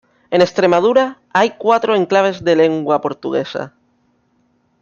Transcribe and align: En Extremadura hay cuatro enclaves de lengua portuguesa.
En 0.31 0.41
Extremadura 0.41 1.19
hay 1.31 1.51
cuatro 1.59 1.93
enclaves 1.93 2.43
de 2.43 2.55
lengua 2.55 3.01
portuguesa. 3.01 3.75